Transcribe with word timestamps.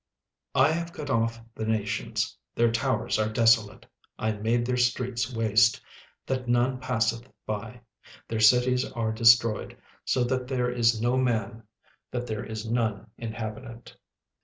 36:003:006 0.55 0.65
I 0.67 0.71
have 0.71 0.93
cut 0.93 1.09
off 1.11 1.41
the 1.53 1.65
nations: 1.67 2.35
their 2.55 2.71
towers 2.71 3.19
are 3.19 3.29
desolate; 3.29 3.85
I 4.17 4.31
made 4.31 4.65
their 4.65 4.75
streets 4.75 5.31
waste, 5.31 5.79
that 6.25 6.47
none 6.47 6.79
passeth 6.79 7.29
by: 7.45 7.81
their 8.27 8.39
cities 8.39 8.83
are 8.93 9.11
destroyed, 9.11 9.77
so 10.03 10.23
that 10.23 10.47
there 10.47 10.71
is 10.71 10.99
no 10.99 11.17
man, 11.17 11.61
that 12.09 12.25
there 12.25 12.43
is 12.43 12.67
none 12.67 13.11
inhabitant. 13.19 13.95